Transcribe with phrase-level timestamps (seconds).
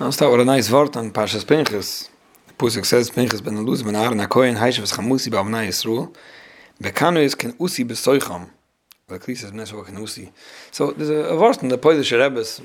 [0.00, 2.08] I'll start with a nice word on Parshas Pinchas.
[2.56, 6.14] Pusik says, Pinchas ben Luz ben Aaron HaKoyen Haishav es Chamusi ba'avnai Yisroel.
[6.80, 8.48] Bekanu is ken usi besoicham
[9.08, 10.30] Weil Klis is neswa ken usi.
[10.70, 12.60] So there's a, a word in the Poilische Rebbe es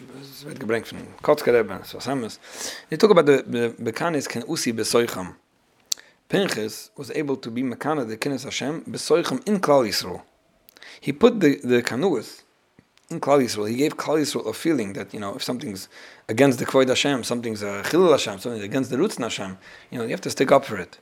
[0.46, 2.38] wird gebringt von Kotzke Rebbe so Samus
[2.92, 5.34] they talk about the, the Bekanu is ken usi besoicham
[6.30, 10.22] Pinchas was able to be Mekana the Kines Hashem besoicham in Klal Yisroel.
[11.02, 12.43] He put the, the Kanuas
[13.14, 15.88] in Klal Yisrael, he gave Klal Yisrael a feeling that, you know, if something's
[16.28, 19.58] against the Kvoid Hashem, something's a Chilul Hashem, something's against the Roots Hashem,
[19.92, 20.98] you know, you have to stick up for it.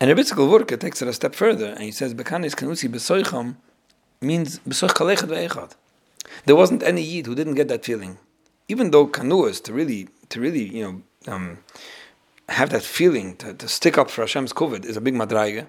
[0.00, 3.56] And Rebbe Wurke takes it a step further, and he says, Bekanis Kanusi Besoicham
[4.20, 5.72] means Besoich Kalechat Ve'echad.
[6.44, 8.18] There wasn't any Yid who didn't get that feeling.
[8.68, 11.58] Even though Kanuas, to really, to really, you know, um,
[12.48, 15.66] have that feeling to, to stick up for Hashem's Kovid is a big madraiga,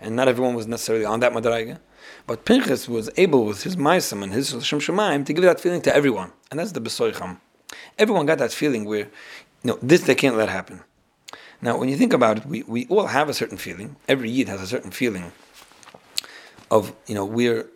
[0.00, 1.78] and not everyone was necessarily on that madraiga.
[2.26, 5.82] But Pinchas was able with his Maisim and his Shem Shemaim to give that feeling
[5.82, 6.32] to everyone.
[6.50, 7.38] And that's the Besoicham.
[7.98, 9.08] Everyone got that feeling where,
[9.62, 10.82] you know, this they can't let happen.
[11.62, 13.96] Now, when you think about it, we, we all have a certain feeling.
[14.08, 15.32] Every Yid has a certain feeling
[16.70, 17.66] of, you know, we're,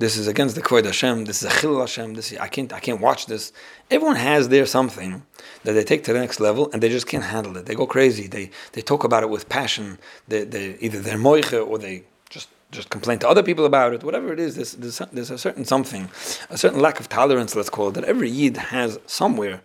[0.00, 2.72] this is against the Kvod Hashem, this is a Chil Hashem, this is, I can't,
[2.72, 3.52] I can't watch this.
[3.90, 5.22] Everyone has their something
[5.64, 7.66] that they take to the next level and they just can't handle it.
[7.66, 8.26] They go crazy.
[8.26, 9.98] They, they talk about it with passion.
[10.26, 14.02] They, they, either they're moiche or they just just complain to other people about it,
[14.02, 16.08] whatever it is, there's, there's, there's, a certain something,
[16.48, 19.60] a certain lack of tolerance, let's call it, that every Yid has somewhere,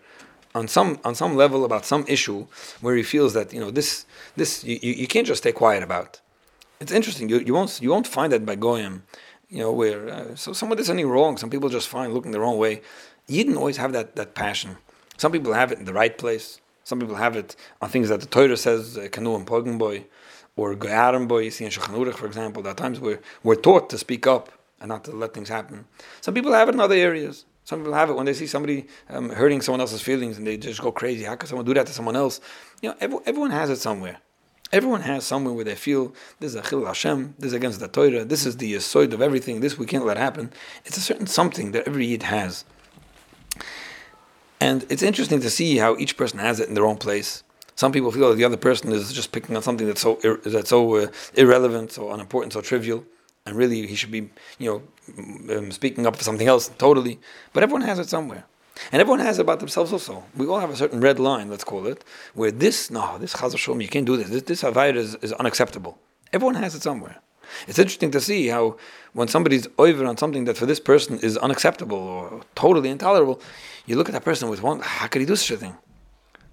[0.56, 2.46] on some on some level about some issue
[2.80, 4.06] where he feels that you know this
[4.36, 6.20] this you, you can't just stay quiet about.
[6.80, 7.28] It's interesting.
[7.28, 9.02] You, you won't you won't find that by goyim,
[9.48, 12.40] you know, where uh, so someone does anything wrong, some people just find looking the
[12.40, 12.82] wrong way.
[13.26, 14.76] You didn't always have that that passion.
[15.16, 16.60] Some people have it in the right place.
[16.84, 20.04] Some people have it on things that the Torah says, uh, kanu and boy
[20.56, 23.98] or Goyarim you see in Shulchan for example, there are times where we're taught to
[23.98, 25.84] speak up and not to let things happen.
[26.20, 27.44] Some people have it in other areas.
[27.64, 30.56] Some people have it when they see somebody um, hurting someone else's feelings and they
[30.56, 31.24] just go crazy.
[31.24, 32.40] How can someone do that to someone else?
[32.80, 34.18] You know, every, everyone has it somewhere.
[34.72, 37.88] Everyone has somewhere where they feel this is a chil Hashem, this is against the
[37.88, 40.52] Torah, this is the yisoid of everything, this we can't let happen.
[40.84, 42.64] It's a certain something that every yid has.
[44.60, 47.44] And it's interesting to see how each person has it in their own place.
[47.76, 50.40] Some people feel that the other person is just picking on something that's so ir-
[50.44, 53.04] that's so uh, irrelevant, so unimportant, so trivial,
[53.44, 54.82] and really he should be, you
[55.18, 57.20] know, um, speaking up for something else totally.
[57.52, 58.44] But everyone has it somewhere.
[58.92, 60.24] And everyone has about themselves also.
[60.36, 62.04] We all have a certain red line, let's call it,
[62.34, 64.28] where this, no, this chazal shom, you can't do this.
[64.28, 65.98] This, this is, is unacceptable.
[66.32, 67.16] Everyone has it somewhere.
[67.66, 68.76] It's interesting to see how
[69.12, 73.40] when somebody's over on something that for this person is unacceptable or totally intolerable,
[73.86, 75.76] you look at that person with one, how could he do such a thing?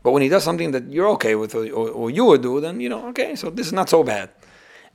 [0.04, 2.60] But when he does something that you're okay with or, or, or, you would do,
[2.60, 4.30] then you know, okay, so this is not so bad.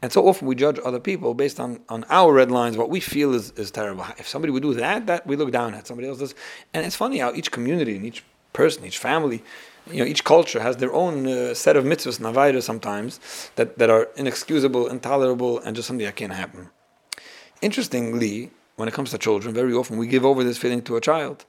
[0.00, 3.00] And so often we judge other people based on, on our red lines, what we
[3.00, 4.06] feel is, is terrible.
[4.16, 5.86] If somebody would do that, that we look down at.
[5.86, 6.34] Somebody else does.
[6.72, 8.22] And it's funny how each community and each
[8.52, 9.42] person, each family,
[9.90, 13.90] you know, each culture has their own uh, set of mitzvahs, navaira sometimes, that, that
[13.90, 16.70] are inexcusable, intolerable, and just something that can't happen.
[17.60, 21.00] Interestingly, when it comes to children, very often we give over this feeling to a
[21.00, 21.44] child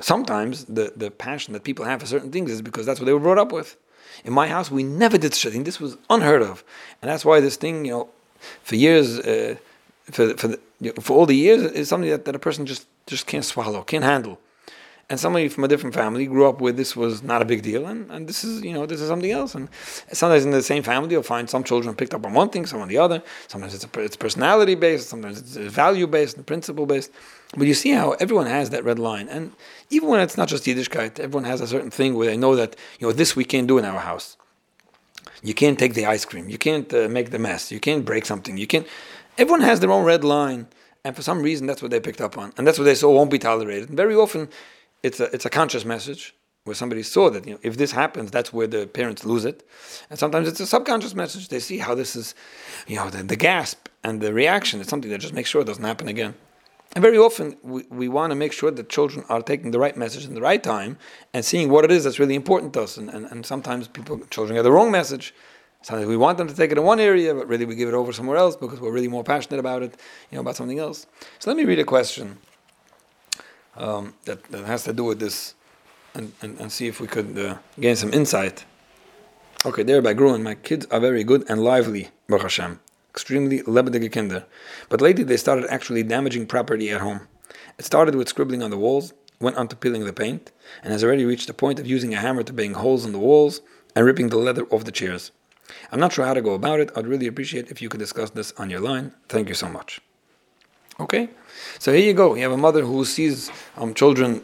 [0.00, 3.12] sometimes the, the passion that people have for certain things is because that's what they
[3.12, 3.76] were brought up with.
[4.24, 5.64] In my house, we never did such a thing.
[5.64, 6.64] This was unheard of,
[7.00, 8.08] and that's why this thing, you know,
[8.62, 9.56] for years, uh,
[10.10, 12.66] for for the, you know, for all the years, is something that, that a person
[12.66, 14.38] just just can't swallow, can't handle.
[15.08, 17.86] And somebody from a different family grew up with this was not a big deal,
[17.86, 19.54] and, and this is you know this is something else.
[19.54, 19.68] And
[20.10, 22.80] sometimes in the same family, you'll find some children picked up on one thing, some
[22.80, 23.22] on the other.
[23.46, 27.12] Sometimes it's a, it's personality based, sometimes it's value based and principle based.
[27.56, 29.52] But you see how everyone has that red line, and
[29.90, 32.74] even when it's not just Yiddishkeit, everyone has a certain thing where they know that
[32.98, 34.36] you know this we can't do in our house.
[35.40, 36.48] You can't take the ice cream.
[36.48, 37.70] You can't uh, make the mess.
[37.70, 38.58] You can't break something.
[38.58, 38.88] You can't.
[39.38, 40.66] Everyone has their own red line,
[41.04, 43.12] and for some reason that's what they picked up on, and that's what they saw
[43.12, 43.90] won't be tolerated.
[43.90, 44.48] And very often,
[45.02, 46.34] it's a it's a conscious message
[46.64, 49.66] where somebody saw that you know if this happens, that's where the parents lose it,
[50.10, 51.48] and sometimes it's a subconscious message.
[51.48, 52.34] They see how this is,
[52.86, 55.66] you know, the, the gasp and the reaction is something that just makes sure it
[55.66, 56.34] doesn't happen again.
[56.94, 59.96] And very often we, we want to make sure that children are taking the right
[59.96, 60.96] message in the right time
[61.34, 62.96] and seeing what it is that's really important to us.
[62.96, 65.34] And, and, and sometimes people, children get the wrong message.
[65.82, 67.94] Sometimes we want them to take it in one area, but really we give it
[67.94, 69.94] over somewhere else because we're really more passionate about it,
[70.30, 71.06] you know, about something else.
[71.38, 72.38] So let me read a question
[73.76, 75.54] um, that, that has to do with this
[76.14, 78.64] and, and, and see if we could uh, gain some insight.
[79.64, 82.80] Okay, there by Gruen, my kids are very good and lively, Baruch Hashem
[83.16, 84.44] extremely lebendige kinder.
[84.90, 87.20] But lately they started actually damaging property at home.
[87.78, 90.52] It started with scribbling on the walls, went on to peeling the paint,
[90.82, 93.18] and has already reached the point of using a hammer to bang holes in the
[93.18, 93.62] walls
[93.94, 95.32] and ripping the leather off the chairs.
[95.90, 96.90] I'm not sure how to go about it.
[96.94, 99.14] I'd really appreciate if you could discuss this on your line.
[99.30, 100.00] Thank you so much.
[100.98, 101.28] Okay,
[101.78, 102.34] so here you go.
[102.34, 104.42] You have a mother who sees um, children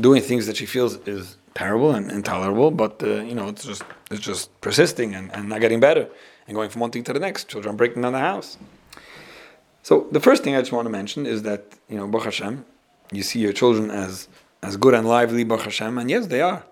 [0.00, 3.82] doing things that she feels is terrible and intolerable, but uh, you know it's just
[4.10, 6.08] it's just persisting and, and not getting better
[6.46, 7.48] and going from one thing to the next.
[7.48, 8.56] Children breaking down the house.
[9.82, 12.64] So the first thing I just want to mention is that you know Baruch Hashem,
[13.12, 14.28] you see your children as
[14.62, 16.64] as good and lively Baruch Hashem, and yes, they are.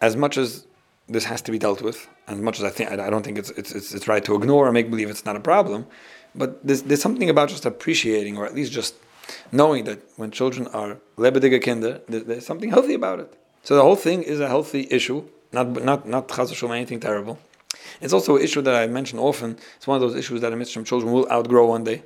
[0.00, 0.66] As much as
[1.08, 3.50] this has to be dealt with, as much as I think I don't think it's
[3.50, 5.86] it's it's, it's right to ignore or make believe it's not a problem,
[6.34, 8.94] but there's there's something about just appreciating or at least just
[9.50, 13.32] knowing that when children are lebedige kinder, there's something healthy about it.
[13.62, 17.38] So the whole thing is a healthy issue, not not not chas anything terrible.
[18.00, 19.58] It's also an issue that I mention often.
[19.76, 22.02] It's one of those issues that a Mitzvah children will outgrow one day.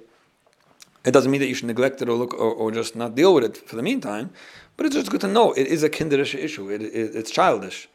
[1.04, 3.32] It doesn't mean that you should neglect it or look or, or just not deal
[3.34, 4.30] with it for the meantime,
[4.76, 6.68] but it's just good to know it is a kinderish issue.
[6.68, 7.88] It, it, it's childish,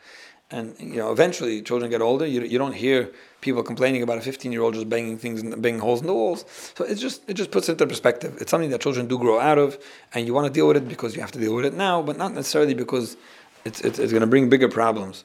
[0.51, 2.25] and you know eventually children get older.
[2.25, 3.09] You, you don't hear
[3.39, 6.13] people complaining about a 15 year old just banging things and banging holes in the
[6.13, 6.45] walls.
[6.75, 8.37] So it just it just puts it into perspective.
[8.39, 9.77] It's something that children do grow out of,
[10.13, 12.01] and you want to deal with it because you have to deal with it now,
[12.01, 13.17] but not necessarily because
[13.65, 15.23] it's it's, it's going to bring bigger problems.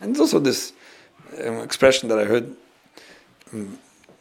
[0.00, 0.72] And there's also this
[1.44, 2.56] um, expression that I heard
[3.52, 3.78] um,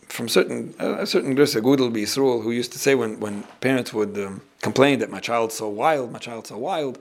[0.07, 3.93] from certain uh, a certain Grissa Gudel Yisrael who used to say when, when parents
[3.93, 6.99] would um, complain that my child's so wild, my child's so wild,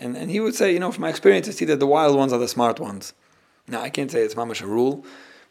[0.00, 2.16] and, and he would say, you know, from my experience, I see that the wild
[2.16, 3.12] ones are the smart ones.
[3.68, 5.04] Now, I can't say it's mamash a rule,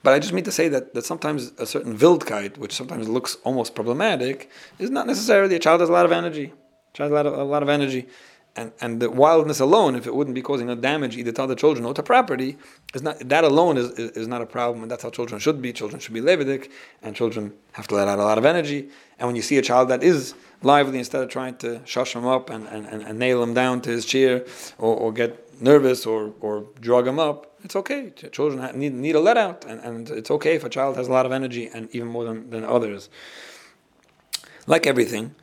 [0.04, 3.38] but I just mean to say that, that sometimes a certain wildkeit, which sometimes looks
[3.44, 4.50] almost problematic,
[4.80, 6.54] is not necessarily a child has a lot of energy.
[6.94, 8.08] A child has a lot of, a lot of energy
[8.56, 11.56] and, and the wildness alone, if it wouldn't be causing no damage either to other
[11.56, 12.58] children or to property,
[12.94, 15.62] is not that alone is, is, is not a problem, and that's how children should
[15.62, 15.72] be.
[15.72, 16.70] Children should be lebedik,
[17.02, 18.90] and children have to let out a lot of energy.
[19.18, 22.26] And when you see a child that is lively, instead of trying to shush him
[22.26, 24.46] up and, and, and, and nail him down to his chair
[24.78, 28.12] or, or get nervous or, or drug him up, it's okay.
[28.32, 31.12] Children need, need a let out, and, and it's okay if a child has a
[31.12, 33.10] lot of energy, and even more than, than others.
[34.66, 35.36] Like everything,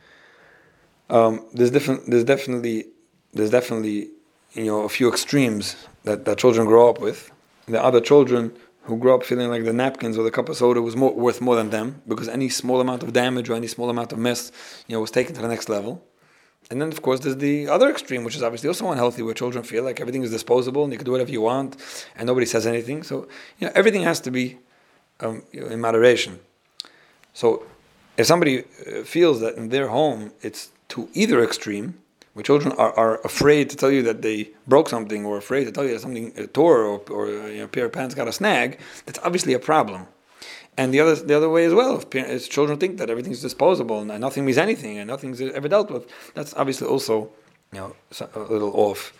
[1.09, 2.09] um, there's different.
[2.09, 2.85] There's definitely
[3.33, 4.09] there's definitely
[4.53, 7.31] you know a few extremes that, that children grow up with.
[7.67, 8.53] The other children
[8.87, 11.41] who grew up feeling like the napkins or the cup of soda was more, worth
[11.41, 14.49] more than them because any small amount of damage or any small amount of mess,
[14.87, 16.01] you know, was taken to the next level.
[16.71, 19.63] And then, of course, there's the other extreme, which is obviously also unhealthy, where children
[19.65, 21.75] feel like everything is disposable and you can do whatever you want
[22.15, 23.03] and nobody says anything.
[23.03, 23.27] So,
[23.59, 24.57] you know, everything has to be
[25.19, 26.39] um, you know, in moderation.
[27.33, 27.65] So,
[28.15, 31.95] if somebody uh, feels that in their home it's to either extreme,
[32.37, 35.71] when children are, are afraid to tell you that they broke something or afraid to
[35.71, 38.31] tell you that something tore or, or you know, a pair of pants got a
[38.31, 40.05] snag, that's obviously a problem.
[40.77, 44.21] And the other the other way as well, if, children think that everything's disposable and
[44.21, 46.05] nothing means anything and nothing's ever dealt with,
[46.35, 47.31] that's obviously also
[47.73, 47.95] you know
[48.35, 49.13] a little off.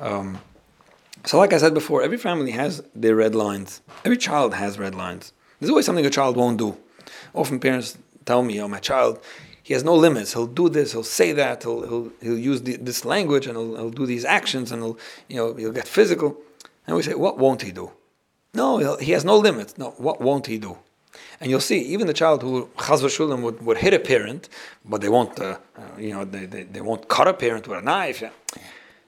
[0.00, 0.40] Um,
[1.24, 3.82] so, like I said before, every family has their red lines.
[4.04, 5.32] Every child has red lines.
[5.60, 6.76] There's always something a child won't do.
[7.34, 9.20] Often parents tell me, "Oh, my child,
[9.68, 10.32] he has no limits.
[10.32, 10.92] He'll do this.
[10.92, 11.62] He'll say that.
[11.62, 14.98] He'll he'll, he'll use the, this language and he'll, he'll do these actions and he'll
[15.28, 16.30] you know he'll get physical.
[16.86, 17.90] And we say, what won't he do?
[18.54, 19.76] No, he has no limits.
[19.76, 20.78] No, what won't he do?
[21.38, 24.48] And you'll see, even the child who chaz v'shulim would, would hit a parent,
[24.86, 25.58] but they won't, uh,
[25.98, 28.22] you know, they, they, they won't cut a parent with a knife.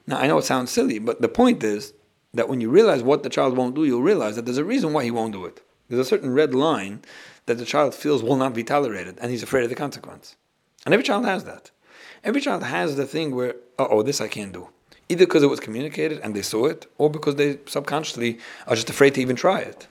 [0.07, 1.95] Now, I know it sounds silly, but the point is
[2.35, 4.93] that when you realize what the child won't do, you'll realize that there's a reason
[4.93, 5.63] why he won't do it.
[5.89, 7.01] There's a certain red line
[7.47, 10.37] that the child feels will not be tolerated, and he's afraid of the consequence.
[10.85, 11.71] And every child has that.
[12.25, 14.69] Every child has the thing where, oh, this I can't do.
[15.09, 18.91] Either because it was communicated and they saw it, or because they subconsciously are just
[18.91, 19.89] afraid to even try it.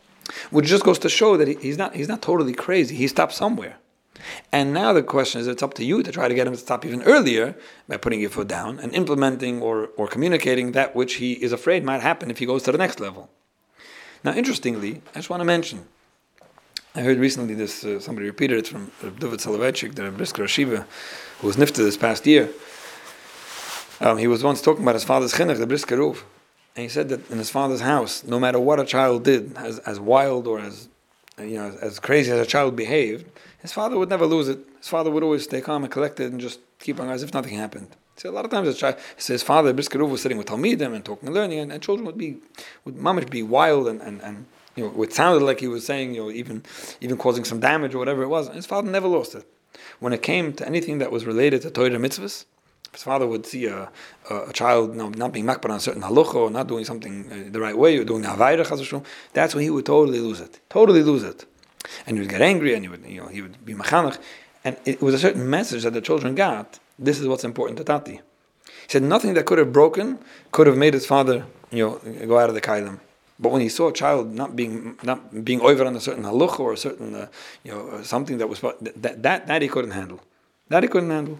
[0.51, 2.95] Which just goes to show that he's not, he's not totally crazy.
[2.95, 3.77] He stopped somewhere.
[4.51, 6.59] And now the question is, it's up to you to try to get him to
[6.59, 7.55] stop even earlier
[7.87, 11.83] by putting your foot down and implementing or, or communicating that which he is afraid
[11.83, 13.29] might happen if he goes to the next level.
[14.23, 15.87] Now, interestingly, I just want to mention
[16.95, 20.87] I heard recently this, uh, somebody repeated it from David Soloveitchik, the Brisker Shiva,
[21.39, 22.49] who was nifted this past year.
[24.01, 26.25] Um, he was once talking about his father's chinuch, the Brisker Ruf.
[26.75, 29.77] And he said that in his father's house, no matter what a child did, as,
[29.79, 30.89] as wild or as,
[31.37, 33.29] you know, as, as crazy as a child behaved,
[33.61, 34.59] his father would never lose it.
[34.79, 37.55] His father would always stay calm and collected and just keep on as if nothing
[37.55, 37.95] happened.
[38.15, 40.95] So a lot of times, a child, his father, Brisker Ruf, was sitting with Talmidim
[40.95, 42.37] and talking and learning, and, and children would be,
[42.83, 44.45] would mamish be wild and, and, and
[44.79, 46.63] you know, it sounded like he was saying, you know, even
[47.01, 48.47] even causing some damage or whatever it was.
[48.47, 49.45] And His father never lost it.
[49.99, 52.45] When it came to anything that was related to Torah mitzvahs,
[52.93, 53.89] his father would see a,
[54.29, 56.85] a, a child you know, not being makbar on a certain halacha or not doing
[56.85, 60.59] something uh, the right way or doing havayra that's when he would totally lose it,
[60.69, 61.45] totally lose it,
[62.05, 64.17] and he would get angry and he would you know he would be machanach,
[64.63, 66.79] and it was a certain message that the children got.
[66.97, 68.15] This is what's important to Tati.
[68.15, 70.19] He said nothing that could have broken
[70.51, 72.99] could have made his father you know go out of the kailim.
[73.39, 76.59] But when he saw a child not being not being over on a certain halach
[76.59, 77.27] or a certain uh,
[77.63, 80.19] you know uh, something that was that, that that he couldn't handle,
[80.67, 81.39] that he couldn't handle.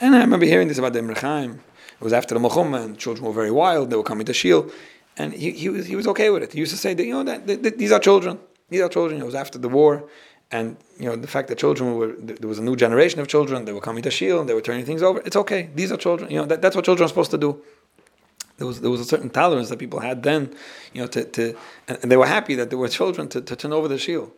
[0.00, 3.26] And I remember hearing this about the Emre It was after the Muhammad, and children
[3.26, 3.90] were very wild.
[3.90, 4.70] They were coming to Shiel,
[5.16, 6.52] and he, he was he was okay with it.
[6.52, 8.38] He used to say that you know that, that, that these are children.
[8.68, 9.20] These are children.
[9.20, 10.04] It was after the war,
[10.52, 13.64] and you know the fact that children were there was a new generation of children.
[13.64, 15.20] They were coming to Shiel, and they were turning things over.
[15.24, 15.70] It's okay.
[15.74, 16.30] These are children.
[16.30, 17.60] You know that, that's what children are supposed to do.
[18.62, 20.54] There was there was a certain tolerance that people had then,
[20.92, 21.56] you know, to, to
[21.88, 24.32] and, they were happy that there were children to, to turn over the Shiel.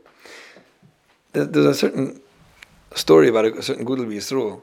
[1.35, 2.23] There, there's a certain
[2.95, 4.63] story about a, a certain Gudel Yisroel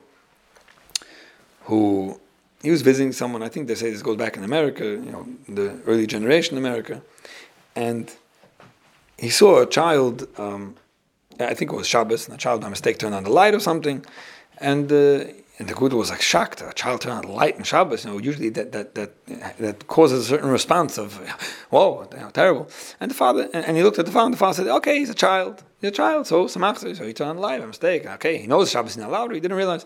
[1.66, 2.20] who
[2.64, 3.44] he was visiting someone.
[3.44, 7.04] I think they say this goes back in America, you know, the early generation America,
[7.76, 8.12] and
[9.20, 10.28] he saw a child.
[10.40, 10.76] Um,
[11.40, 13.60] I think it was Shabbos, and the child by mistake turned on the light or
[13.60, 14.04] something,
[14.58, 15.26] and uh,
[15.62, 16.64] and the Gudel was like shocked.
[16.64, 18.04] A child turned on the light in Shabbos.
[18.04, 21.14] You know, usually that that that that causes a certain response of,
[21.70, 22.68] whoa, you know, terrible.
[23.00, 24.26] And the father and, and, he looked at the father.
[24.26, 25.64] and The father said, okay, he's a child.
[25.80, 26.26] He's a child.
[26.26, 26.98] So samachzer.
[26.98, 28.08] So he turned on the light by mistake.
[28.08, 29.36] Okay, he knows Shabbos is not allowed.
[29.36, 29.86] He didn't realize.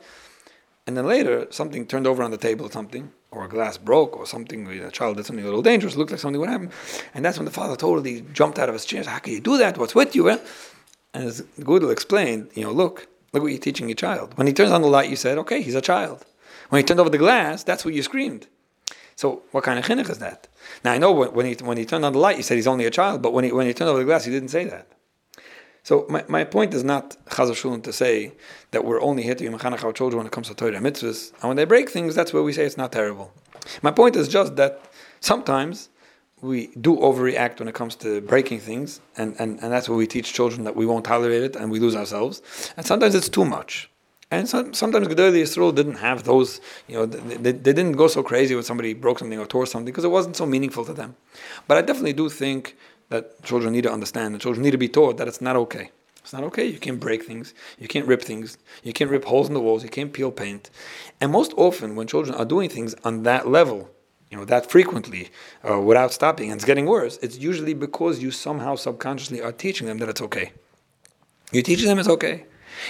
[0.88, 4.16] And then later, something turned over on the table, or something, or a glass broke,
[4.16, 4.68] or something.
[4.68, 5.98] A child did something a little dangerous.
[5.98, 6.72] Looked like something would happen.
[7.14, 9.04] And that's when the father totally jumped out of his chair.
[9.04, 9.78] How can you do that?
[9.78, 10.30] What's with you?
[10.30, 10.40] And
[11.14, 14.36] as Gudel explained, you know, look, look what you're teaching your child.
[14.38, 16.26] When he turns on the light, you said, okay, he's a child.
[16.70, 18.48] When he turned over the glass, that's what you screamed.
[19.16, 20.48] So what kind of chinuch is that?
[20.84, 22.86] Now I know when he when he turned on the light, you said he's only
[22.86, 24.88] a child, but when he when he turned over the glass, he didn't say that.
[25.84, 28.34] So my, my point is not chazashulun to say
[28.72, 31.32] that we're only here to be mechanech our children when it comes to Torah mitzvahs,
[31.34, 33.32] and when they break things, that's where we say it's not terrible.
[33.82, 34.82] My point is just that
[35.20, 35.90] sometimes
[36.42, 40.08] we do overreact when it comes to breaking things, and, and, and that's where we
[40.08, 42.42] teach children that we won't tolerate it and we lose ourselves.
[42.78, 43.90] And sometimes it's too much.
[44.32, 48.08] And so, sometimes Gedolei Yisrael didn't have those, you know, they, they, they, didn't go
[48.08, 50.94] so crazy when somebody broke something or tore something because it wasn't so meaningful to
[50.94, 51.16] them.
[51.68, 52.76] But I definitely do think
[53.10, 55.92] that children need to understand and children need to be taught that it's not okay.
[56.26, 56.66] It's not okay.
[56.66, 57.54] You can't break things.
[57.78, 58.58] You can't rip things.
[58.84, 59.84] You can't rip holes in the walls.
[59.84, 60.72] You can't peel paint.
[61.22, 63.92] And most often, when children are doing things on that level,
[64.32, 65.30] you know, that frequently,
[65.70, 69.88] uh, without stopping, and it's getting worse, it's usually because you somehow subconsciously are teaching
[69.88, 70.52] them that it's okay.
[71.52, 72.46] You're teaching them it's okay.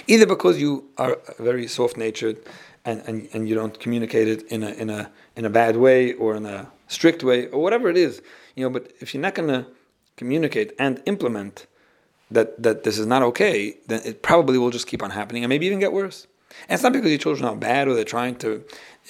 [0.08, 2.38] Either because you are very soft natured
[2.86, 6.13] and, and, and you don't communicate it in a, in, a, in a bad way
[6.13, 8.22] or in a strict way or whatever it is.
[8.56, 9.68] You know, but if you're not going to
[10.15, 11.68] communicate and implement
[12.32, 15.50] that, that this is not okay, then it probably will just keep on happening and
[15.50, 16.27] maybe even get worse.
[16.70, 18.63] And it's not because your children are bad or they're trying to,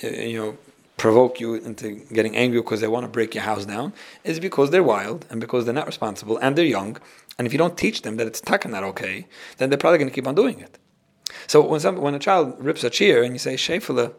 [0.04, 0.58] uh, you know,
[0.98, 3.94] provoke you into getting angry because they want to break your house down.
[4.24, 6.98] is because they're wild and because they're not responsible and they're young.
[7.38, 10.10] And if you don't teach them that it's taka not okay, then they're probably going
[10.10, 10.78] to keep on doing it.
[11.48, 14.14] So when some, when a child rips a cheer and you say shefela,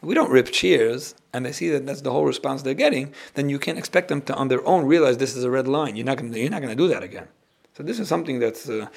[0.00, 3.48] we don't rip cheers, and they see that that's the whole response they're getting, then
[3.48, 5.94] you can't expect them to on their own realize this is a red line.
[5.94, 7.28] You're not going to, you're not going to do that again.
[7.74, 8.88] So this is something that's uh,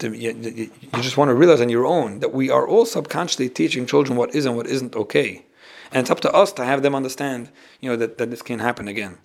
[0.00, 0.70] you,
[1.00, 4.34] just want to realize on your own that we are all subconsciously teaching children what
[4.34, 5.44] is and what isn't okay,
[5.92, 8.58] and it's up to us to have them understand, you know, that, that this can
[8.58, 9.18] happen again.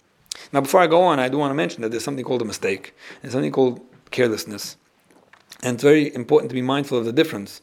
[0.51, 2.45] Now, before I go on, I do want to mention that there's something called a
[2.45, 2.95] mistake.
[3.21, 3.81] There's something called
[4.11, 4.77] carelessness,
[5.63, 7.61] and it's very important to be mindful of the difference.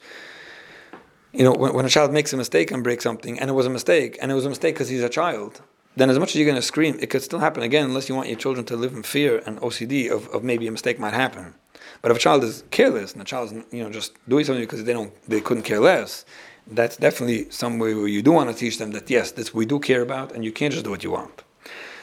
[1.33, 3.67] You know, when, when a child makes a mistake and breaks something, and it was
[3.67, 5.63] a mistake, and it was a mistake because he's a child,
[5.97, 8.15] then as much as you're going to scream, it could still happen again unless you
[8.15, 11.15] want your children to live in fear and OCD of, of maybe a mistake might
[11.15, 11.55] happen.
[12.03, 14.63] But if a child is careless and a child is you know just doing something
[14.63, 16.25] because they don't they couldn't care less,
[16.67, 19.67] that's definitely some way where you do want to teach them that yes, this we
[19.67, 21.43] do care about, and you can't just do what you want.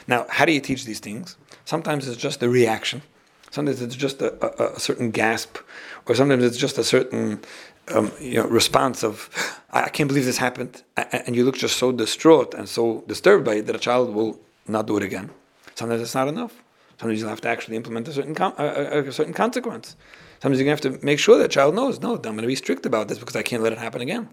[0.06, 1.36] Now, how do you teach these things?
[1.64, 3.02] Sometimes it's just a reaction.
[3.50, 5.58] Sometimes it's just a, a, a certain gasp,
[6.06, 7.40] or sometimes it's just a certain
[7.88, 9.28] um, you know, response of,
[9.72, 10.82] I can't believe this happened.
[10.96, 14.40] And you look just so distraught and so disturbed by it that a child will
[14.66, 15.30] not do it again.
[15.74, 16.62] Sometimes it's not enough.
[16.98, 19.96] Sometimes you'll have to actually implement a certain, com- a, a, certain consequence.
[20.40, 22.86] Sometimes to have to make sure that child knows, no, I'm going to be strict
[22.86, 24.28] about this because I can't let it happen again.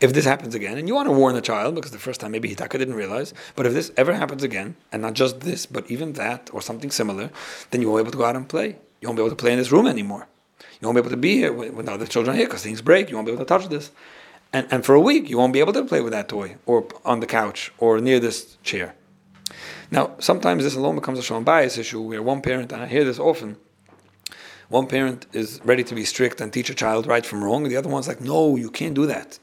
[0.00, 2.32] If this happens again, and you want to warn the child because the first time
[2.32, 5.90] maybe Hitaka didn't realize, but if this ever happens again, and not just this, but
[5.90, 7.30] even that or something similar,
[7.70, 8.78] then you won't be able to go out and play.
[9.00, 10.26] You won't be able to play in this room anymore.
[10.80, 12.82] You won't be able to be here when the other children are here because things
[12.82, 13.10] break.
[13.10, 13.90] You won't be able to touch this.
[14.52, 16.86] And, and for a week, you won't be able to play with that toy or
[17.04, 18.94] on the couch or near this chair.
[19.90, 23.04] Now, sometimes this alone becomes a shalom bayis issue where one parent, and I hear
[23.04, 23.56] this often,
[24.68, 27.72] one parent is ready to be strict and teach a child right from wrong, and
[27.72, 29.38] the other one's like, no, you can't do that.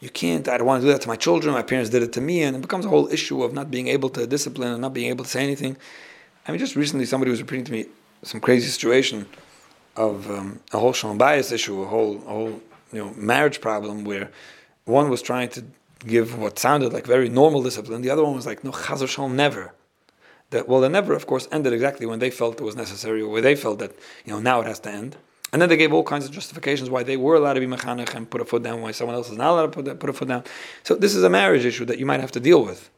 [0.00, 2.12] You can't, I don't want to do that to my children, my parents did it
[2.14, 4.80] to me, and it becomes a whole issue of not being able to discipline and
[4.80, 5.76] not being able to say anything.
[6.46, 7.86] I mean, just recently somebody was repeating to me
[8.22, 9.26] some crazy situation
[9.96, 12.60] of um, a whole shalom bayis issue, a whole, a whole
[12.92, 14.30] you know, marriage problem where
[14.84, 15.64] one was trying to
[16.06, 19.34] give what sounded like very normal discipline, the other one was like, no, chazar shalom,
[19.34, 19.72] never.
[20.50, 23.28] That, well, the never, of course, ended exactly when they felt it was necessary, or
[23.28, 23.92] where they felt that,
[24.24, 25.16] you know, now it has to end.
[25.56, 28.14] And then they gave all kinds of justifications why they were allowed to be mechanech
[28.14, 30.12] and put a foot down, why someone else is not allowed to put, put a
[30.12, 30.44] foot down.
[30.82, 32.90] So this is a marriage issue that you might have to deal with.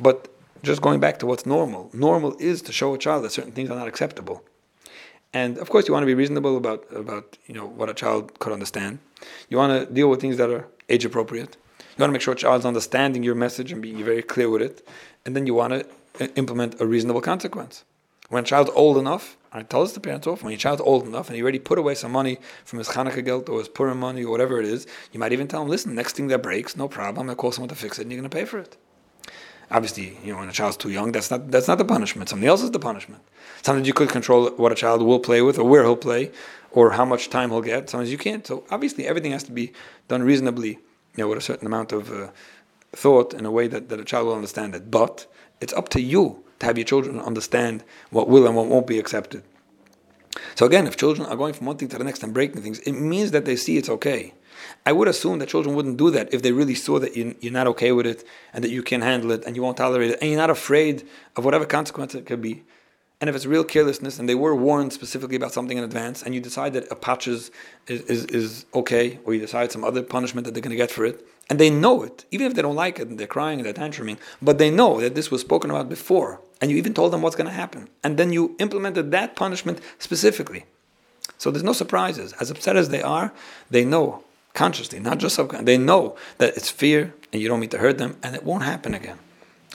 [0.00, 0.26] But
[0.64, 3.70] just going back to what's normal, normal is to show a child that certain things
[3.70, 4.42] are not acceptable.
[5.32, 8.36] And of course, you want to be reasonable about, about you know, what a child
[8.40, 8.98] could understand.
[9.48, 11.56] You want to deal with things that are age appropriate.
[11.78, 14.62] You want to make sure a child's understanding your message and being very clear with
[14.62, 14.84] it.
[15.24, 15.86] And then you want to
[16.24, 17.84] uh, implement a reasonable consequence.
[18.32, 21.06] When a child's old enough, I tell us the parents off, when your child's old
[21.06, 24.00] enough and he already put away some money from his Hanukkah geld or his Purim
[24.00, 26.74] money or whatever it is, you might even tell him, listen, next thing that breaks,
[26.74, 28.78] no problem, to call someone to fix it and you're going to pay for it.
[29.70, 32.30] Obviously, you know, when a child's too young, that's not that's not the punishment.
[32.30, 33.22] Something else is the punishment.
[33.60, 36.30] Sometimes you could control what a child will play with or where he'll play
[36.70, 37.90] or how much time he'll get.
[37.90, 38.46] Sometimes you can't.
[38.46, 39.74] So obviously, everything has to be
[40.08, 42.28] done reasonably, you know, with a certain amount of uh,
[42.92, 44.90] thought in a way that, that a child will understand it.
[44.90, 45.26] But
[45.60, 49.00] it's up to you to have your children understand what will and what won't be
[49.00, 49.42] accepted.
[50.54, 52.78] So again, if children are going from one thing to the next and breaking things,
[52.80, 54.32] it means that they see it's okay.
[54.86, 57.66] I would assume that children wouldn't do that if they really saw that you're not
[57.66, 60.30] okay with it and that you can handle it and you won't tolerate it and
[60.30, 61.02] you're not afraid
[61.34, 62.62] of whatever consequence it could be.
[63.20, 66.34] And if it's real carelessness and they were warned specifically about something in advance and
[66.34, 67.50] you decide that a patch is,
[67.88, 71.04] is, is okay or you decide some other punishment that they're going to get for
[71.04, 73.66] it, and they know it, even if they don't like it and they're crying and
[73.66, 77.12] they're tantruming, but they know that this was spoken about before and you even told
[77.12, 77.88] them what's going to happen.
[78.04, 80.64] And then you implemented that punishment specifically.
[81.36, 82.32] So there's no surprises.
[82.40, 83.32] As upset as they are,
[83.68, 84.22] they know
[84.54, 85.76] consciously, not just subconsciously.
[85.76, 88.62] They know that it's fear and you don't mean to hurt them, and it won't
[88.62, 89.18] happen again.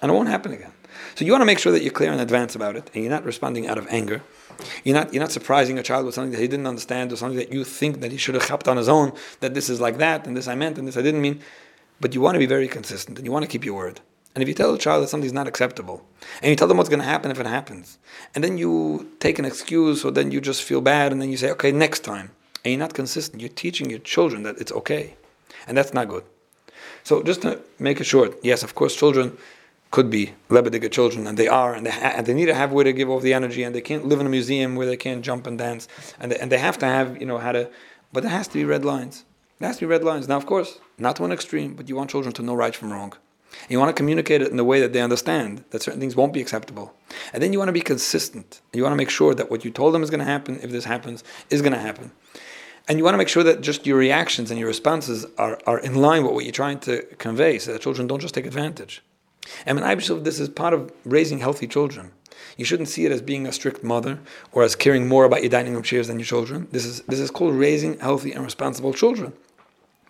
[0.01, 0.71] And it won't happen again.
[1.15, 3.11] So you want to make sure that you're clear in advance about it, and you're
[3.11, 4.21] not responding out of anger.
[4.83, 7.37] You're not you're not surprising a child with something that he didn't understand or something
[7.37, 9.11] that you think that he should have helped on his own.
[9.39, 11.41] That this is like that, and this I meant, and this I didn't mean.
[11.99, 13.99] But you want to be very consistent, and you want to keep your word.
[14.37, 16.05] And if you tell a child that something's not acceptable,
[16.43, 17.97] and you tell them what's going to happen if it happens,
[18.35, 21.37] and then you take an excuse, or then you just feel bad, and then you
[21.37, 22.29] say, okay, next time
[22.63, 25.15] and you're not consistent, you're teaching your children that it's okay.
[25.67, 26.23] And that's not good.
[27.03, 29.35] So just to make it short, yes, of course, children
[29.89, 32.71] could be lebediga children, and they are, and they, ha- and they need to have
[32.71, 34.97] where to give off the energy, and they can't live in a museum where they
[34.97, 35.87] can't jump and dance,
[36.19, 37.71] and they, and they have to have, you know, how to,
[38.13, 39.25] but there has to be red lines.
[39.57, 40.27] There has to be red lines.
[40.27, 42.91] Now, of course, not to an extreme, but you want children to know right from
[42.91, 43.13] wrong.
[43.69, 46.33] You want to communicate it in a way that they understand that certain things won't
[46.33, 46.93] be acceptable.
[47.33, 48.61] And then you want to be consistent.
[48.73, 50.71] You want to make sure that what you told them is going to happen, if
[50.71, 52.11] this happens, is going to happen.
[52.87, 55.79] And you want to make sure that just your reactions and your responses are, are
[55.79, 59.03] in line with what you're trying to convey so that children don't just take advantage.
[59.65, 62.11] And I believe this is part of raising healthy children.
[62.55, 64.19] You shouldn't see it as being a strict mother
[64.51, 66.67] or as caring more about your dining room chairs than your children.
[66.71, 69.33] This is, this is called raising healthy and responsible children.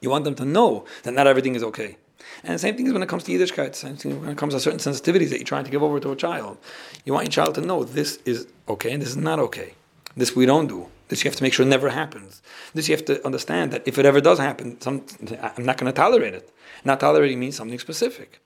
[0.02, 1.98] You want them to know that not everything is okay.
[2.44, 4.54] And the same thing is when it comes to Yiddishkeit, same thing when it comes
[4.54, 6.58] to certain sensitivities that you're trying to give over to a child.
[7.06, 9.74] You want your child to know this is okay and this is not okay.
[10.16, 10.88] This we don't do.
[11.10, 12.42] This you have to make sure never happens.
[12.74, 15.06] This you have to understand that if it ever does happen, some,
[15.42, 16.52] I'm not going to tolerate it.
[16.84, 18.40] Not tolerating means something specific.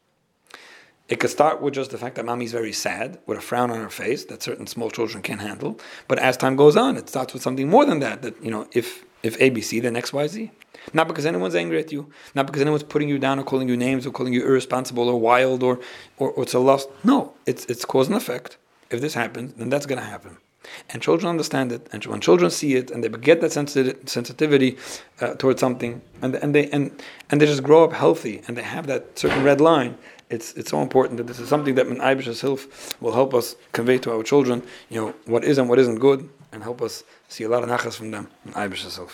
[1.10, 3.80] It could start with just the fact that mommy's very sad, with a frown on
[3.80, 5.80] her face that certain small children can't handle.
[6.08, 8.22] But as time goes on, it starts with something more than that.
[8.22, 10.52] That you know, if if ABC, then X, Y, Z.
[10.94, 13.78] Not because anyone's angry at you, not because anyone's putting you down or calling you
[13.78, 15.80] names or calling you irresponsible or wild or
[16.18, 16.88] or, or it's a loss.
[17.04, 18.58] No, it's it's cause and effect.
[18.90, 20.38] If this happens, then that's going to happen.
[20.90, 24.78] And children understand it, and when children see it, and they get that sensitivity
[25.20, 26.92] uh, towards something, and and they and
[27.30, 29.98] and they just grow up healthy, and they have that certain red line.
[30.30, 33.98] It's it's so important that this is something that Ibn Hilf will help us convey
[34.00, 34.64] to our children.
[34.90, 37.70] You know what is and what isn't good, and help us see a lot of
[37.70, 38.28] nachas from them.
[38.48, 39.12] Ibn Hilf.